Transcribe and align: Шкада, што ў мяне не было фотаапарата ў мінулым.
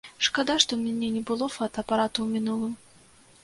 Шкада, 0.27 0.55
што 0.63 0.71
ў 0.75 0.79
мяне 0.85 1.07
не 1.19 1.21
было 1.29 1.51
фотаапарата 1.59 2.13
ў 2.21 2.27
мінулым. 2.35 2.73